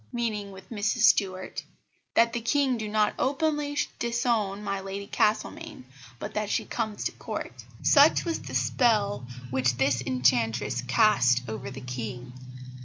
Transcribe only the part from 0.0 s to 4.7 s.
meaning with Mrs Stuart; that the King do not openly disown